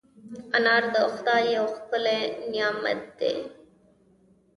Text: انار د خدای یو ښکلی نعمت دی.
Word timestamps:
انار 0.57 0.83
د 0.93 0.95
خدای 1.13 1.43
یو 1.55 1.65
ښکلی 1.75 2.21
نعمت 2.51 3.01
دی. 3.19 3.35